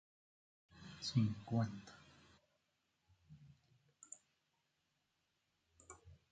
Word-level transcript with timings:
Anna 1.15 1.35
Burke. 1.45 1.91